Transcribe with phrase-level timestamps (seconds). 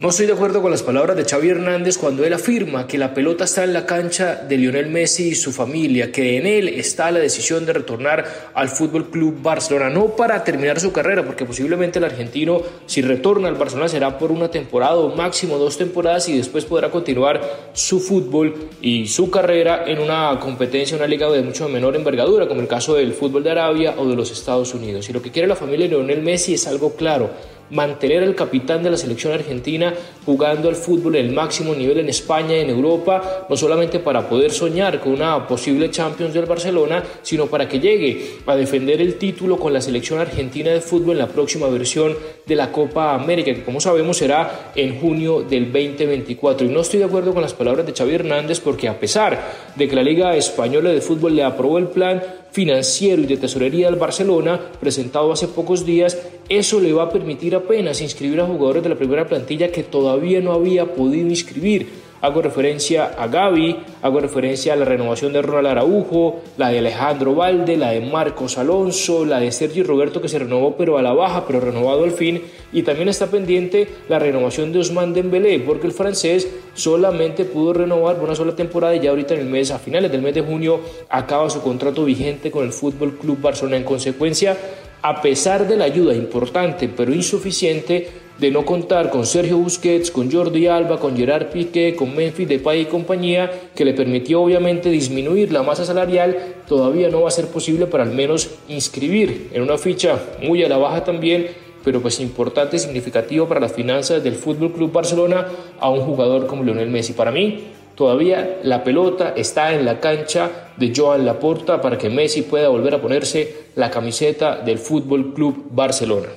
[0.00, 3.12] No estoy de acuerdo con las palabras de Xavi Hernández cuando él afirma que la
[3.12, 7.10] pelota está en la cancha de Lionel Messi y su familia, que en él está
[7.10, 8.24] la decisión de retornar
[8.54, 13.48] al Fútbol Club Barcelona, no para terminar su carrera, porque posiblemente el argentino, si retorna
[13.48, 18.00] al Barcelona, será por una temporada o máximo dos temporadas y después podrá continuar su
[18.00, 22.68] fútbol y su carrera en una competencia, una liga de mucho menor envergadura, como el
[22.68, 25.10] caso del fútbol de Arabia o de los Estados Unidos.
[25.10, 27.28] Y lo que quiere la familia de Lionel Messi es algo claro
[27.70, 29.89] mantener al capitán de la selección argentina
[30.24, 34.28] jugando al fútbol en el máximo nivel en España y en Europa, no solamente para
[34.28, 39.16] poder soñar con una posible Champions del Barcelona, sino para que llegue a defender el
[39.16, 42.16] título con la selección argentina de fútbol en la próxima versión
[42.46, 46.66] de la Copa América, que como sabemos será en junio del 2024.
[46.66, 49.88] Y no estoy de acuerdo con las palabras de Xavi Hernández porque a pesar de
[49.88, 53.98] que la Liga Española de Fútbol le aprobó el plan, financiero y de tesorería del
[53.98, 58.88] Barcelona, presentado hace pocos días, eso le va a permitir apenas inscribir a jugadores de
[58.88, 62.09] la primera plantilla que todavía no había podido inscribir.
[62.22, 67.34] Hago referencia a Gaby, hago referencia a la renovación de Ronald Araujo, la de Alejandro
[67.34, 71.14] Valde, la de Marcos Alonso, la de Sergio Roberto que se renovó pero a la
[71.14, 75.86] baja, pero renovado al fin, y también está pendiente la renovación de Ousmane Dembélé, porque
[75.86, 79.70] el francés solamente pudo renovar por una sola temporada y ya ahorita en el mes,
[79.70, 83.78] a finales del mes de junio, acaba su contrato vigente con el Fútbol Club Barcelona.
[83.78, 84.56] En consecuencia,
[85.02, 88.08] a pesar de la ayuda importante pero insuficiente
[88.40, 92.80] de no contar con Sergio Busquets, con Jordi Alba, con Gerard Piqué, con Memphis Depay
[92.80, 97.48] y compañía, que le permitió obviamente disminuir la masa salarial, todavía no va a ser
[97.48, 101.48] posible para al menos inscribir en una ficha muy a la baja también,
[101.84, 105.46] pero pues importante significativo para las finanzas del Fútbol Club Barcelona
[105.78, 107.12] a un jugador como Lionel Messi.
[107.12, 112.40] Para mí, todavía la pelota está en la cancha de Joan Laporta para que Messi
[112.40, 116.28] pueda volver a ponerse la camiseta del Fútbol Club Barcelona.